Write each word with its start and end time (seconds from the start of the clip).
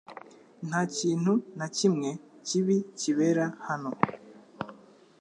Nta 0.67 0.81
kintu 0.97 1.33
nakimwe 1.57 2.09
kibi 2.47 2.77
kibera 2.99 3.45
hano 3.67 3.91